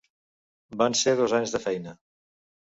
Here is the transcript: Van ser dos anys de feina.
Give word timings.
Van 0.83 0.97
ser 1.01 1.13
dos 1.19 1.35
anys 1.41 1.53
de 1.57 1.63
feina. 1.67 1.95